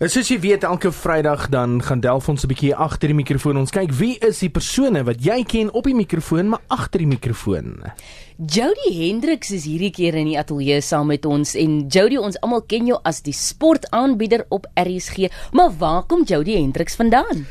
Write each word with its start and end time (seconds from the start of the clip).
Nou, 0.00 0.08
soos 0.08 0.30
jy 0.32 0.38
weet, 0.40 0.62
elke 0.64 0.88
Vrydag 0.96 1.50
dan 1.52 1.74
gaan 1.84 2.00
Delf 2.00 2.28
ons 2.32 2.44
'n 2.44 2.48
bietjie 2.48 2.72
agter 2.74 3.12
die 3.12 3.14
mikrofoon. 3.14 3.58
Ons 3.60 3.70
kyk 3.70 3.92
wie 3.92 4.16
is 4.24 4.38
die 4.38 4.48
persone 4.48 5.04
wat 5.04 5.20
jy 5.20 5.44
ken 5.44 5.68
op 5.74 5.84
die 5.84 5.94
mikrofoon, 5.94 6.48
maar 6.48 6.62
agter 6.68 6.98
die 7.00 7.06
mikrofoon. 7.06 7.82
Jody 8.38 8.96
Hendriks 8.96 9.50
is 9.50 9.64
hierdie 9.64 9.90
keer 9.90 10.14
in 10.14 10.24
die 10.24 10.38
ateljee 10.38 10.80
saam 10.80 11.06
met 11.06 11.26
ons 11.26 11.54
en 11.54 11.86
Jody, 11.88 12.16
ons 12.16 12.40
almal 12.40 12.62
ken 12.62 12.86
jou 12.86 12.98
as 13.04 13.20
die 13.20 13.34
sportaanbieder 13.34 14.46
op 14.48 14.66
RSG, 14.74 15.28
maar 15.52 15.70
waar 15.78 16.02
kom 16.04 16.24
Jody 16.24 16.54
Hendriks 16.54 16.96
vandaan? 16.96 17.46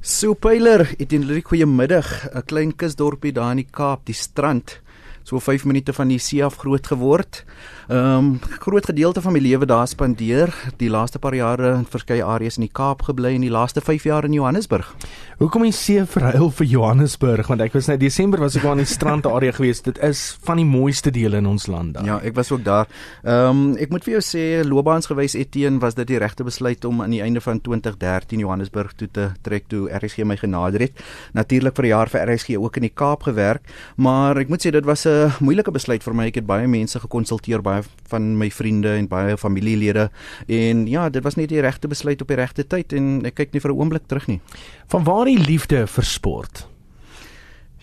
Soepeiler, 0.00 0.94
etenlik 0.98 1.46
goeiemiddag. 1.46 2.34
'n 2.34 2.42
Klein 2.42 2.74
kusdorpie 2.74 3.32
daar 3.32 3.50
in 3.50 3.56
die 3.58 3.70
Kaap, 3.70 4.06
die 4.06 4.14
strand. 4.14 4.80
So 5.24 5.38
5 5.38 5.64
minute 5.64 5.92
van 5.92 6.08
die 6.08 6.18
see 6.18 6.44
af 6.44 6.56
groot 6.56 6.86
geword. 6.86 7.44
Ehm 7.88 8.18
um, 8.18 8.40
groot 8.58 8.86
gedeelte 8.86 9.20
van 9.20 9.32
my 9.32 9.38
lewe 9.38 9.66
daar 9.66 9.88
spandeer. 9.88 10.54
Die 10.76 10.90
laaste 10.90 11.18
paar 11.18 11.34
jare 11.34 11.74
in 11.74 11.84
verskeie 11.84 12.24
areas 12.24 12.56
in 12.56 12.66
die 12.66 12.72
Kaap 12.72 13.02
gebly 13.02 13.34
en 13.34 13.44
die 13.44 13.50
laaste 13.50 13.80
5 13.80 14.04
jaar 14.04 14.24
in 14.24 14.32
Johannesburg. 14.32 14.94
Hoekom 15.38 15.64
jy 15.66 15.72
see 15.74 16.04
verhuil 16.06 16.50
vir 16.50 16.66
Johannesburg? 16.66 17.48
Want 17.50 17.60
ek 17.60 17.74
was 17.74 17.88
net 17.90 18.00
Desember 18.00 18.40
was 18.40 18.56
ek 18.56 18.64
al 18.64 18.78
in 18.78 18.84
die 18.84 18.90
strand 18.90 19.26
area 19.26 19.52
gewees. 19.58 19.82
Dit 19.82 19.98
is 20.02 20.38
van 20.46 20.62
die 20.62 20.66
mooiste 20.66 21.10
dele 21.10 21.42
in 21.42 21.50
ons 21.50 21.66
land 21.66 21.94
daar. 21.98 22.06
Ja, 22.06 22.18
ek 22.22 22.36
was 22.38 22.52
ook 22.54 22.64
daar. 22.64 22.88
Ehm 23.22 23.50
um, 23.50 23.76
ek 23.82 23.90
moet 23.90 24.06
vir 24.06 24.16
jou 24.16 24.22
sê 24.24 24.44
loopbaansgewys 24.66 25.36
Etienne 25.38 25.82
was 25.82 25.98
dit 25.98 26.06
die 26.06 26.18
regte 26.22 26.46
besluit 26.46 26.84
om 26.84 27.02
aan 27.02 27.14
die 27.14 27.22
einde 27.22 27.40
van 27.40 27.60
2013 27.60 28.42
Johannesburg 28.42 28.94
toe 28.96 29.10
te 29.10 29.28
trek 29.42 29.68
toe 29.68 29.88
RSG 29.90 30.24
my 30.24 30.36
genader 30.40 30.86
het. 30.86 31.02
Natuurlik 31.34 31.76
vir 31.76 31.84
'n 31.84 31.94
jaar 31.94 32.08
vir 32.08 32.26
RSG 32.30 32.56
ook 32.56 32.76
in 32.76 32.88
die 32.88 32.94
Kaap 32.94 33.22
gewerk, 33.22 33.62
maar 33.96 34.38
ek 34.38 34.48
moet 34.48 34.64
sê 34.64 34.70
dit 34.70 34.84
was 34.84 35.06
'n 35.06 35.11
moeilike 35.40 35.72
besluit 35.74 36.02
vir 36.04 36.14
my. 36.14 36.26
Ek 36.30 36.40
het 36.40 36.46
baie 36.48 36.68
mense 36.70 37.00
gekonsulteer 37.02 37.62
baie 37.64 37.84
van 38.10 38.32
my 38.38 38.50
vriende 38.50 38.96
en 38.98 39.08
baie 39.10 39.36
familielede 39.40 40.08
en 40.46 40.86
ja, 40.90 41.08
dit 41.12 41.24
was 41.24 41.36
net 41.36 41.48
die 41.52 41.62
regte 41.64 41.88
besluit 41.88 42.20
op 42.22 42.28
die 42.28 42.40
regte 42.40 42.66
tyd 42.66 42.92
en 42.98 43.24
ek 43.28 43.34
kyk 43.40 43.52
nie 43.52 43.60
vir 43.60 43.72
'n 43.72 43.78
oomblik 43.78 44.06
terug 44.06 44.28
nie. 44.28 44.40
Van 44.88 45.04
waar 45.04 45.24
die 45.24 45.38
liefde 45.38 45.86
vir 45.86 46.04
sport? 46.04 46.66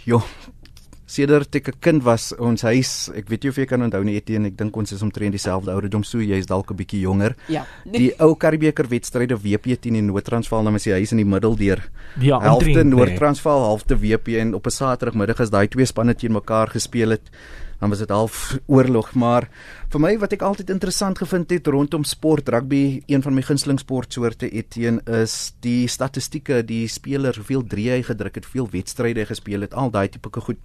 Jo, 0.06 0.22
sedert 1.10 1.56
ek 1.58 1.70
'n 1.70 1.80
kind 1.82 2.04
was, 2.06 2.34
ons 2.38 2.62
huis, 2.62 3.10
ek 3.16 3.30
weet 3.30 3.44
jy 3.44 3.50
of 3.50 3.58
jy 3.58 3.66
kan 3.66 3.82
onthou 3.82 4.04
nie 4.04 4.16
Etienne, 4.16 4.48
ek 4.48 4.58
dink 4.58 4.76
ons 4.78 4.92
is 4.94 5.02
omtrent 5.02 5.34
dieselfde 5.34 5.72
ouderdom, 5.74 6.04
so 6.04 6.20
jy 6.20 6.38
is 6.38 6.46
dalk 6.46 6.70
'n 6.70 6.78
bietjie 6.78 7.02
jonger. 7.02 7.36
Ja. 7.48 7.66
Die 7.86 8.14
ou 8.20 8.36
Karibeker 8.36 8.88
wedstryde 8.88 9.36
WP 9.36 9.76
teen 9.82 9.94
die 9.94 10.02
Noord-Transvaal, 10.02 10.64
dan 10.64 10.74
was 10.74 10.84
die 10.84 10.94
huis 10.94 11.12
in 11.12 11.18
die 11.18 11.26
middel 11.26 11.56
deur. 11.56 11.82
Ja, 12.20 12.40
helfte 12.40 12.68
omtrent, 12.68 12.90
nee. 12.90 12.96
Noord-Transvaal, 12.96 13.60
halfte 13.60 13.98
WP 13.98 14.38
en 14.38 14.54
op 14.54 14.66
'n 14.66 14.70
Saterdagmiddag 14.70 15.40
as 15.40 15.50
daai 15.50 15.68
twee 15.68 15.86
spanne 15.86 16.14
teen 16.14 16.32
mekaar 16.32 16.70
gespeel 16.70 17.10
het, 17.10 17.30
dan 17.80 17.90
was 17.90 18.00
dit 18.00 18.10
half 18.10 18.60
oorlog, 18.68 19.16
maar 19.16 19.50
vir 19.90 20.00
my 20.00 20.18
wat 20.20 20.34
ek 20.34 20.42
altyd 20.42 20.70
interessant 20.70 21.18
gevind 21.18 21.50
het 21.50 21.68
rondom 21.68 22.04
sport, 22.04 22.50
rugby, 22.50 23.02
een 23.08 23.22
van 23.22 23.34
my 23.34 23.42
gunsteling 23.42 23.80
sportsoorte 23.80 24.52
Etienne 24.52 25.02
is 25.06 25.54
die 25.62 25.88
statistieke, 25.88 26.62
die 26.66 26.88
speler, 26.88 27.34
hoeveel 27.36 27.64
drie 27.64 27.90
hy 27.90 28.04
gedruk 28.04 28.36
het, 28.36 28.46
hoeveel 28.46 28.70
wedstryde 28.72 29.20
hy 29.20 29.26
gespeel 29.26 29.62
het, 29.62 29.74
al 29.74 29.90
daai 29.90 30.10
tipe 30.10 30.30
goed 30.30 30.58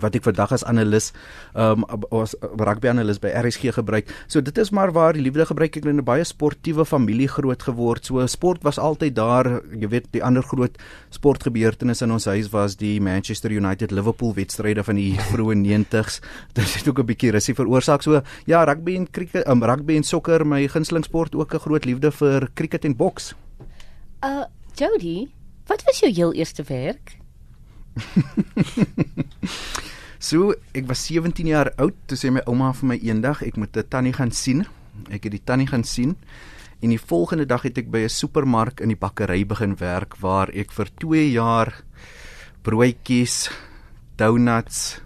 wat 0.00 0.14
ek 0.14 0.24
vandag 0.26 0.52
as 0.52 0.64
analis 0.64 1.12
um 1.54 1.84
as 2.10 2.34
rugby 2.40 2.88
analis 2.88 3.20
by 3.22 3.30
RSG 3.30 3.74
gebruik. 3.76 4.10
So 4.26 4.40
dit 4.40 4.58
is 4.58 4.70
maar 4.70 4.92
waar 4.92 5.14
die 5.14 5.22
liefde 5.22 5.46
gebruik 5.46 5.76
ek 5.76 5.84
in 5.84 5.98
'n 6.00 6.04
baie 6.04 6.24
sportiewe 6.24 6.84
familie 6.84 7.28
groot 7.28 7.62
geword. 7.62 8.06
So 8.06 8.26
sport 8.26 8.62
was 8.62 8.78
altyd 8.78 9.14
daar. 9.14 9.62
Jy 9.70 9.88
weet 9.88 10.06
die 10.12 10.22
ander 10.22 10.42
groot 10.42 10.76
sportgebeurtenis 11.10 12.02
in 12.02 12.10
ons 12.10 12.24
huis 12.24 12.50
was 12.50 12.76
die 12.76 13.00
Manchester 13.00 13.50
United 13.50 13.90
Liverpool 13.90 14.34
wedstryde 14.34 14.84
van 14.84 14.96
die 14.96 15.14
vroeë 15.32 15.54
90s. 15.54 16.20
Dit 16.52 16.74
het 16.74 16.88
ook 16.88 16.98
'n 16.98 17.06
bietjie 17.06 17.30
rusie 17.30 17.54
veroorsaak. 17.54 18.02
So 18.02 18.22
ja, 18.46 18.64
rugby 18.64 18.96
en 18.96 19.10
cricket, 19.10 19.48
um, 19.48 19.62
rugby 19.62 19.96
en 19.96 20.02
sokker, 20.02 20.46
my 20.46 20.68
gunsteling 20.68 21.04
sport 21.04 21.34
ook 21.34 21.54
'n 21.54 21.58
groot 21.58 21.84
liefde 21.84 22.10
vir 22.10 22.48
cricket 22.54 22.84
en 22.84 22.96
boks. 22.96 23.34
Uh 24.22 24.44
Jody, 24.74 25.28
wat 25.66 25.82
was 25.84 26.00
jou 26.00 26.12
heel 26.12 26.32
eerste 26.32 26.62
werk? 26.66 27.23
So, 30.24 30.54
ek 30.72 30.86
was 30.88 31.02
17 31.04 31.50
jaar 31.50 31.68
oud 31.76 31.96
toe 32.08 32.16
sê 32.16 32.30
my 32.32 32.40
ouma 32.48 32.70
vir 32.72 32.88
my 32.88 32.96
eendag 32.96 33.42
ek 33.44 33.58
moet 33.60 33.76
'n 33.76 33.84
tannie 33.92 34.14
gaan 34.16 34.32
sien. 34.32 34.64
Ek 35.12 35.24
het 35.24 35.32
die 35.36 35.44
tannie 35.44 35.68
gaan 35.68 35.84
sien 35.84 36.16
en 36.80 36.88
die 36.88 37.00
volgende 37.00 37.44
dag 37.44 37.62
het 37.62 37.76
ek 37.76 37.90
by 37.92 38.04
'n 38.04 38.08
supermark 38.08 38.80
in 38.80 38.88
die 38.88 38.96
bakkery 38.96 39.44
begin 39.44 39.76
werk 39.76 40.16
waar 40.20 40.48
ek 40.54 40.72
vir 40.72 40.88
2 40.96 41.32
jaar 41.32 41.84
broodjies, 42.62 43.50
donuts, 44.16 45.00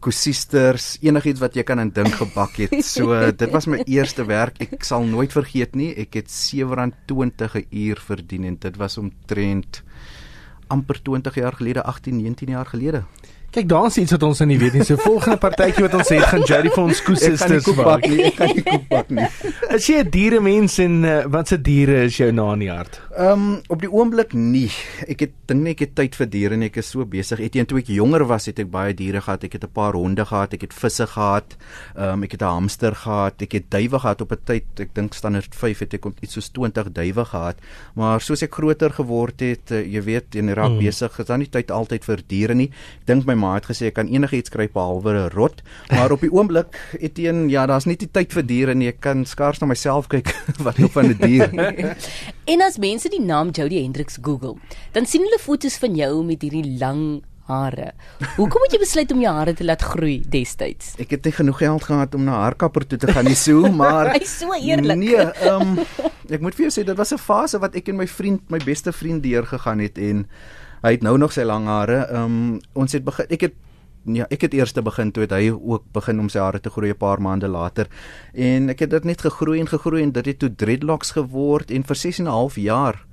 kusisters, 0.00 0.96
enigiets 1.02 1.40
wat 1.40 1.54
jy 1.54 1.62
kan 1.62 1.80
indink 1.80 2.16
gebak 2.16 2.56
het. 2.56 2.84
So 2.84 3.12
dit 3.42 3.50
was 3.52 3.66
my 3.66 3.82
eerste 3.84 4.24
werk. 4.24 4.56
Ek 4.60 4.84
sal 4.84 5.04
nooit 5.04 5.32
vergeet 5.32 5.76
nie. 5.76 5.92
Ek 5.96 6.14
het 6.14 6.28
R7.20 6.28 7.60
'n 7.60 7.66
uur 7.70 8.00
verdien 8.00 8.44
en 8.44 8.56
dit 8.56 8.76
was 8.76 8.96
omtrent 8.96 9.82
amper 10.70 11.02
20 11.02 11.34
jaar 11.42 11.58
gelede, 11.58 11.82
18, 11.82 12.16
19 12.16 12.56
jaar 12.56 12.66
gelede. 12.66 13.04
Kyk, 13.50 13.66
daar's 13.66 13.96
iets 13.98 14.12
wat 14.14 14.22
ons 14.22 14.38
nou 14.38 14.46
nie 14.46 14.58
weet 14.60 14.76
nie. 14.78 14.84
So 14.86 14.94
volgende 15.02 15.34
partytjie 15.42 15.82
wat 15.82 15.94
ons 15.98 16.10
het, 16.14 16.22
gaan 16.30 16.44
Jerry 16.46 16.70
vir 16.70 16.84
ons 16.84 17.00
koesisters 17.02 17.66
bak 17.74 18.04
nie. 18.06 18.28
Ek 18.28 18.36
kan 18.38 18.52
nie 18.54 18.62
koek 18.62 18.84
bak 18.92 19.10
nie. 19.10 19.26
Is 19.74 19.88
jy 19.90 20.04
'n 20.04 20.10
dieremens 20.14 20.78
en 20.78 20.94
uh, 21.02 21.16
watse 21.26 21.58
diere 21.58 22.04
is 22.06 22.20
jou 22.20 22.30
na 22.30 22.52
in 22.54 22.62
die 22.62 22.70
hart? 22.70 23.00
Ehm 23.10 23.32
um, 23.32 23.60
op 23.66 23.80
die 23.82 23.90
oomblik 23.90 24.36
nie. 24.38 24.68
Ek 25.10 25.24
het 25.24 25.32
dink 25.50 25.64
net 25.64 25.72
ek 25.74 25.80
het 25.82 25.94
tyd 25.98 26.14
vir 26.14 26.28
diere 26.30 26.54
en 26.54 26.62
ek 26.62 26.76
is 26.78 26.92
so 26.92 27.02
besig. 27.10 27.40
Etienne 27.42 27.66
toe 27.66 27.80
ek 27.80 27.88
jonger 27.90 28.22
was, 28.30 28.44
het 28.46 28.60
ek 28.62 28.68
baie 28.70 28.94
diere 28.94 29.18
gehad. 29.18 29.42
Ek 29.48 29.56
het 29.58 29.64
'n 29.66 29.72
paar 29.74 29.98
honde 29.98 30.22
gehad, 30.24 30.54
ek 30.54 30.62
het 30.62 30.72
visse 30.72 31.06
gehad. 31.10 31.56
Ehm 31.96 32.22
um, 32.22 32.22
ek 32.22 32.38
het 32.38 32.42
'n 32.42 32.54
hamster 32.54 32.94
gehad, 32.94 33.42
ek 33.42 33.52
het 33.52 33.70
duwe 33.70 33.98
gehad 33.98 34.20
op 34.20 34.30
'n 34.30 34.38
tyd. 34.44 34.64
Ek 34.78 34.94
dink 34.94 35.14
standaard 35.14 35.54
5 35.54 35.78
het 35.78 35.94
ek 35.94 36.04
iets 36.20 36.32
soos 36.34 36.50
20 36.50 36.92
duwe 36.92 37.24
gehad. 37.24 37.56
Maar 37.94 38.20
soos 38.20 38.42
ek 38.42 38.54
groter 38.54 38.90
geword 38.90 39.40
het, 39.40 39.70
uh, 39.72 39.82
jy 39.82 40.02
weet, 40.02 40.34
en 40.36 40.54
raak 40.54 40.70
mm. 40.70 40.78
besig, 40.78 41.18
is 41.18 41.26
dan 41.26 41.38
nie 41.38 41.50
tyd 41.50 41.70
altyd 41.70 42.04
vir 42.04 42.22
diere 42.28 42.54
nie. 42.54 42.70
Ek 43.00 43.06
dink 43.06 43.26
my 43.26 43.34
ma 43.34 43.54
het 43.54 43.66
gesê 43.66 43.86
ek 43.86 43.94
kan 43.94 44.06
enigiets 44.06 44.50
kry 44.50 44.68
behalwe 44.68 45.10
'n 45.10 45.30
rot, 45.34 45.62
maar 45.90 46.12
op 46.12 46.20
die 46.20 46.30
oomblik 46.30 46.78
Etienne, 47.00 47.50
ja, 47.50 47.66
daar's 47.66 47.86
nie 47.86 47.96
die 47.96 48.10
tyd 48.12 48.32
vir 48.32 48.46
diere 48.46 48.74
nie. 48.74 48.88
Ek 48.88 49.00
kan 49.00 49.24
skaars 49.24 49.60
na 49.60 49.66
myself 49.66 50.06
kyk 50.06 50.30
wat 50.66 50.78
nog 50.78 50.92
van 50.92 51.06
'n 51.06 51.18
die 51.18 51.26
dier. 51.26 51.50
en 52.50 52.62
as 52.66 52.78
mense 52.82 53.10
die 53.12 53.22
naam 53.22 53.52
Jody 53.54 53.78
Hendricks 53.78 54.18
Google, 54.18 54.56
dan 54.94 55.06
sien 55.06 55.22
hulle 55.26 55.38
foto's 55.38 55.76
van 55.78 55.94
jou 55.98 56.24
met 56.26 56.42
hierdie 56.42 56.78
lang 56.80 57.20
hare. 57.50 57.92
Hoekom 58.36 58.64
het 58.66 58.74
jy 58.74 58.80
besluit 58.82 59.12
om 59.14 59.22
jou 59.22 59.32
hare 59.34 59.54
te 59.58 59.66
laat 59.66 59.82
groei 59.86 60.20
destyds? 60.34 60.94
Ek 61.02 61.14
het 61.14 61.26
nie 61.26 61.34
genoeg 61.34 61.60
geld 61.62 61.86
gehad 61.86 62.14
om 62.18 62.26
na 62.26 62.40
haarkapper 62.44 62.86
toe 62.90 62.98
te 63.02 63.10
gaan 63.10 63.28
nie 63.30 63.38
so, 63.38 63.70
maar 63.82 64.12
Hy's 64.16 64.36
so 64.42 64.54
eerlik. 64.56 64.98
Nee, 64.98 65.28
ehm 65.46 65.76
um, 65.76 66.10
ek 66.30 66.42
moet 66.42 66.54
vir 66.58 66.68
jou 66.68 66.74
sê 66.78 66.86
dit 66.86 66.98
was 66.98 67.14
'n 67.14 67.22
fase 67.22 67.58
wat 67.62 67.74
ek 67.78 67.90
en 67.90 67.98
my 68.02 68.06
vriend, 68.06 68.42
my 68.50 68.60
beste 68.62 68.92
vriend 68.94 69.22
deurgegaan 69.22 69.82
het 69.82 69.98
en 69.98 70.26
hy 70.82 70.92
het 70.94 71.02
nou 71.02 71.18
nog 71.18 71.34
sy 71.34 71.46
lang 71.46 71.66
hare. 71.70 72.06
Ehm 72.10 72.24
um, 72.24 72.60
ons 72.74 72.92
het 72.92 73.04
begin 73.04 73.30
ek 73.30 73.50
het 73.50 73.58
Ja, 74.08 74.24
ek 74.32 74.46
het 74.46 74.54
eers 74.56 74.72
te 74.72 74.80
begin 74.82 75.10
toe 75.12 75.26
het 75.26 75.32
hy 75.36 75.50
ook 75.52 75.84
begin 75.92 76.20
om 76.22 76.28
sy 76.32 76.40
hare 76.40 76.60
te 76.60 76.70
groei 76.70 76.90
'n 76.90 76.96
paar 76.96 77.20
maande 77.20 77.48
later. 77.48 77.86
En 78.32 78.70
ek 78.70 78.78
het 78.80 78.90
dit 78.90 79.04
net 79.04 79.20
gegroei 79.20 79.60
en 79.60 79.68
gegroei 79.68 80.02
en 80.02 80.12
dit 80.12 80.26
het 80.26 80.38
toe 80.38 80.54
dreadlocks 80.54 81.10
geword 81.10 81.70
en 81.70 81.84
vir 81.84 81.96
6 81.96 82.18
en 82.18 82.24
'n 82.24 82.30
half 82.30 82.56
jaar 82.56 83.06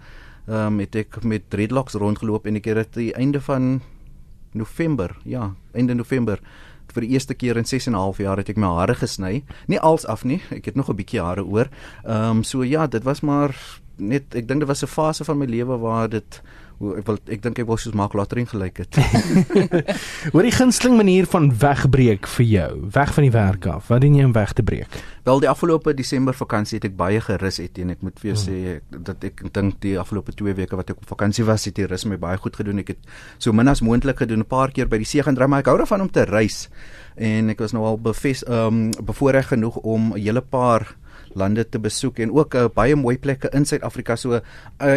ehm 0.47 0.73
um, 0.73 0.79
het 0.79 0.95
ek 0.95 1.23
met 1.23 1.49
dreadlocks 1.49 1.93
rondgeloop 1.93 2.45
en 2.47 2.55
ek 2.55 2.65
het 2.65 2.75
dit 2.75 2.93
die 2.93 3.13
einde 3.13 3.41
van 3.41 3.81
November, 4.53 5.17
ja, 5.23 5.55
einde 5.73 5.93
November 5.93 6.39
vir 6.93 7.01
die 7.01 7.09
eerste 7.09 7.33
keer 7.33 7.57
in 7.57 7.65
6 7.65 7.87
en 7.87 7.93
'n 7.93 7.99
half 7.99 8.17
jaar 8.17 8.37
het 8.37 8.49
ek 8.49 8.57
my 8.57 8.67
hare 8.67 8.95
gesny. 8.95 9.43
Nie 9.67 9.79
als 9.79 10.05
af 10.05 10.23
nie, 10.23 10.41
ek 10.51 10.65
het 10.65 10.75
nog 10.75 10.89
'n 10.89 10.95
bietjie 10.95 11.21
hare 11.21 11.43
oor. 11.43 11.67
Ehm 12.05 12.37
um, 12.37 12.43
so 12.43 12.63
ja, 12.63 12.87
dit 12.87 13.03
was 13.03 13.21
maar 13.21 13.55
net 13.97 14.35
ek 14.35 14.47
dink 14.47 14.59
dit 14.59 14.67
was 14.67 14.83
'n 14.83 14.87
fase 14.87 15.23
van 15.23 15.37
my 15.37 15.45
lewe 15.45 15.77
waar 15.77 16.09
dit 16.09 16.41
ek 16.77 17.07
wil 17.07 17.17
ek 17.33 17.41
dink 17.41 17.59
ek 17.63 17.67
wou 17.69 17.77
soos 17.81 17.95
Mark 17.97 18.13
Latrin 18.13 18.45
gelyk 18.45 18.83
het. 18.83 18.99
Hoor 20.33 20.45
die 20.45 20.53
gunsteling 20.53 20.97
manier 20.99 21.25
van 21.29 21.49
wegbreek 21.49 22.29
vir 22.35 22.45
jou, 22.45 22.69
weg 22.93 23.13
van 23.15 23.25
die 23.25 23.33
werk 23.33 23.65
af. 23.71 23.88
Wat 23.89 24.03
doen 24.03 24.17
jy 24.19 24.27
om 24.27 24.35
weg 24.35 24.53
te 24.53 24.65
breek? 24.65 24.99
Wel 25.25 25.41
die 25.43 25.49
afgelope 25.49 25.95
Desember 25.97 26.38
vakansie 26.38 26.77
het 26.77 26.85
ek 26.91 26.97
baie 26.99 27.21
gerus 27.23 27.57
het 27.63 27.81
en 27.81 27.95
ek 27.95 28.05
moet 28.05 28.21
vir 28.21 28.31
jou 28.31 28.38
hmm. 28.38 28.45
sê 28.45 29.01
dat 29.09 29.25
ek 29.25 29.41
dink 29.56 29.81
die 29.83 29.95
afgelope 29.97 30.35
2 30.38 30.53
weke 30.62 30.77
wat 30.77 30.94
ek 30.94 31.01
op 31.01 31.09
vakansie 31.09 31.47
was, 31.47 31.65
het 31.65 31.79
die 31.79 31.89
rus 31.89 32.06
my 32.06 32.19
baie 32.21 32.38
goed 32.38 32.56
gedoen. 32.59 32.83
Ek 32.85 32.94
het 32.94 33.09
so 33.41 33.56
min 33.57 33.74
as 33.74 33.81
moontlik 33.81 34.21
gedoen, 34.21 34.45
'n 34.45 34.50
paar 34.50 34.71
keer 34.71 34.88
by 34.88 35.01
die 35.01 35.09
see 35.09 35.25
gaan 35.25 35.35
dry, 35.35 35.50
maar 35.50 35.65
ek 35.65 35.74
hou 35.74 35.77
daarvan 35.81 36.06
om 36.06 36.12
te 36.13 36.29
reis. 36.29 36.69
En 37.18 37.50
ek 37.50 37.59
was 37.59 37.74
nou 37.74 37.83
al 37.85 37.97
bevest 37.97 38.45
ehm 38.45 38.94
um, 38.94 39.06
bevoorreg 39.06 39.50
genoeg 39.50 39.81
om 39.81 40.13
'n 40.13 40.21
hele 40.21 40.41
paar 40.41 40.94
lande 41.37 41.69
te 41.69 41.79
besoek 41.79 42.19
en 42.19 42.31
ook 42.31 42.55
uh, 42.55 42.65
baie 42.73 42.95
mooi 42.95 43.17
plekke 43.17 43.49
in 43.53 43.65
Suid-Afrika. 43.65 44.15
So 44.15 44.37
uh, 44.37 44.41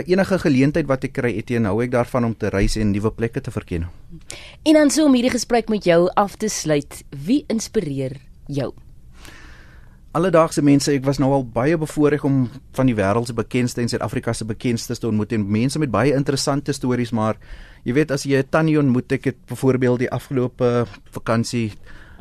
enige 0.06 0.38
geleentheid 0.38 0.87
wat 0.87 1.05
ek 1.05 1.17
kry, 1.19 1.32
etien 1.37 1.69
hou 1.69 1.78
ek 1.84 1.93
daarvan 1.94 2.25
om 2.25 2.37
te 2.37 2.50
reis 2.50 2.76
en 2.76 2.93
nuwe 2.93 3.12
plekke 3.12 3.40
te 3.40 3.50
verken. 3.50 3.88
En 4.62 4.78
dan 4.78 4.90
so 4.90 5.06
om 5.06 5.14
hierdie 5.14 5.34
gesprek 5.34 5.69
met 5.69 5.84
jou 5.84 6.06
af 6.14 6.37
te 6.37 6.49
sluit, 6.49 7.02
wie 7.11 7.44
inspireer 7.49 8.17
jou? 8.46 8.72
Alledaagse 10.11 10.62
mense, 10.67 10.90
ek 10.90 11.05
was 11.06 11.20
nou 11.22 11.28
al 11.37 11.44
baie 11.46 11.76
bevoorreg 11.78 12.25
om 12.26 12.49
van 12.75 12.88
die 12.88 12.96
wêreld 12.99 13.28
se 13.31 13.34
bekendste 13.37 13.78
en 13.78 13.90
Suid-Afrika 13.93 14.32
se 14.34 14.44
bekendstes 14.49 14.99
te 14.99 15.06
ontmoet 15.06 15.37
en 15.37 15.44
mense 15.46 15.78
met 15.78 15.93
baie 15.93 16.17
interessante 16.17 16.75
stories, 16.75 17.12
maar 17.14 17.38
jy 17.87 17.94
weet 17.94 18.11
as 18.11 18.26
jy 18.26 18.43
'n 18.43 18.50
tannie 18.50 18.78
ontmoet, 18.78 19.12
ek 19.12 19.25
het 19.25 19.38
byvoorbeeld 19.46 19.99
die 19.99 20.11
afgelope 20.11 20.87
vakansie 21.14 21.70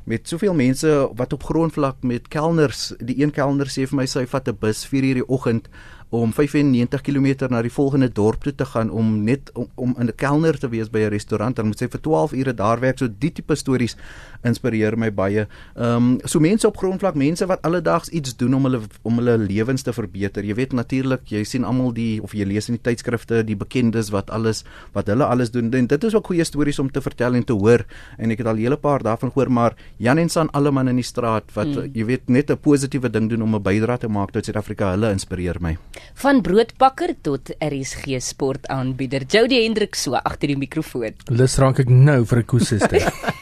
met 0.03 0.27
soveel 0.27 0.53
mense 0.53 1.09
wat 1.15 1.33
op 1.33 1.43
grondvlak 1.43 2.03
met 2.03 2.27
kelners, 2.27 2.93
die 2.99 3.21
een 3.21 3.31
kelner 3.31 3.67
sê 3.67 3.87
vir 3.87 3.97
my 3.97 4.05
sy 4.05 4.25
vat 4.25 4.47
'n 4.47 4.57
bus 4.59 4.85
4:00 4.85 5.13
die 5.13 5.27
oggend 5.27 5.69
om 6.09 6.31
95 6.33 7.01
km 7.05 7.49
na 7.49 7.61
die 7.61 7.71
volgende 7.71 8.09
dorp 8.09 8.41
toe 8.43 8.53
te 8.55 8.65
gaan 8.65 8.89
om 8.89 9.23
net 9.23 9.51
om, 9.53 9.67
om 9.75 9.95
in 9.99 10.07
'n 10.07 10.15
kelner 10.15 10.57
te 10.57 10.69
wees 10.69 10.89
by 10.89 10.99
'n 10.99 11.09
restaurant 11.09 11.55
dan 11.55 11.65
moet 11.65 11.77
sy 11.77 11.87
vir 11.87 12.01
12 12.01 12.33
ure 12.33 12.53
daar 12.53 12.79
werk 12.79 12.97
so 12.97 13.07
die 13.07 13.31
tipe 13.31 13.55
stories 13.55 13.95
inspireer 14.43 14.97
my 14.97 15.11
baie. 15.11 15.47
Ehm 15.75 15.95
um, 15.95 16.19
so 16.23 16.39
mense 16.39 16.67
op 16.67 16.77
grondvlak, 16.77 17.15
mense 17.15 17.45
wat 17.45 17.61
alledaags 17.61 18.09
iets 18.09 18.35
doen 18.35 18.53
om 18.53 18.63
hulle 18.63 18.81
om 19.03 19.17
hulle 19.17 19.37
lewens 19.37 19.81
te 19.81 19.93
verbeter. 19.93 20.43
Jy 20.43 20.55
weet 20.55 20.73
natuurlik, 20.73 21.21
jy 21.25 21.43
sien 21.43 21.63
almal 21.63 21.93
die 21.93 22.23
of 22.23 22.33
jy 22.33 22.45
lees 22.45 22.69
in 22.69 22.75
die 22.75 22.83
tydskrifte 22.83 23.43
die 23.43 23.55
bekendes 23.55 24.09
wat 24.09 24.29
alles 24.29 24.63
wat 24.93 25.07
hulle 25.07 25.25
alles 25.25 25.51
doen. 25.51 25.73
En 25.73 25.87
dit 25.87 26.03
is 26.03 26.15
ook 26.15 26.25
goeie 26.25 26.43
stories 26.43 26.79
om 26.79 26.91
te 26.91 27.01
vertel 27.01 27.35
en 27.35 27.43
te 27.43 27.53
hoor 27.53 27.85
en 28.17 28.31
ek 28.31 28.37
het 28.37 28.47
al 28.47 28.55
'n 28.55 28.59
hele 28.59 28.77
paar 28.77 29.03
daarvan 29.03 29.31
gehoor, 29.31 29.51
maar 29.51 29.75
Jan 29.99 30.17
en 30.17 30.29
San 30.31 30.47
alleman 30.55 30.87
in 30.87 30.95
die 30.95 31.03
straat 31.03 31.49
wat 31.57 31.67
mm. 31.67 31.89
jy 31.91 32.05
weet 32.07 32.29
net 32.31 32.51
'n 32.53 32.57
positiewe 32.63 33.09
ding 33.11 33.27
doen 33.29 33.41
om 33.43 33.55
'n 33.55 33.63
bydrae 33.63 33.99
te 33.99 34.07
maak 34.07 34.31
tot 34.31 34.45
Suid-Afrika, 34.45 34.91
hulle 34.95 35.11
inspireer 35.11 35.59
my. 35.59 35.75
Van 36.23 36.41
broodbakker 36.41 37.15
tot 37.21 37.51
RSG 37.59 38.15
sportaanbieder. 38.23 39.27
Jody 39.27 39.59
Hendrik 39.63 39.95
so 39.95 40.15
agter 40.15 40.47
die 40.47 40.57
mikrofoon. 40.57 41.19
Lus 41.27 41.57
raak 41.59 41.79
ek 41.79 41.89
nou 41.89 42.23
vir 42.23 42.39
'n 42.39 42.45
koesister. 42.45 43.11